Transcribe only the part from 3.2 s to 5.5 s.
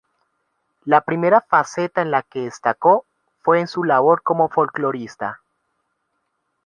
fue en su labor como folclorista.